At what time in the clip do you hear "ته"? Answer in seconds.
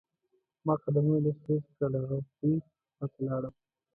3.13-3.19